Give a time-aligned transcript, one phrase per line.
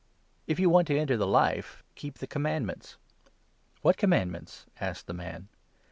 [0.47, 2.97] If you want to enter the Life, keep the commandments."
[3.83, 5.47] "What commandments?" asked the man.